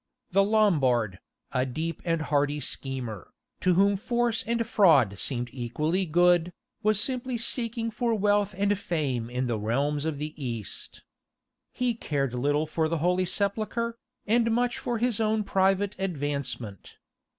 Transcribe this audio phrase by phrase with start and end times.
[0.31, 1.19] The Lombard,
[1.51, 7.37] a deep and hardy schemer, to whom force and fraud seemed equally good, was simply
[7.37, 11.03] seeking for wealth and fame in the realms of the East.
[11.71, 16.97] He cared little for the Holy Sepulchre, and much for his own private advancement.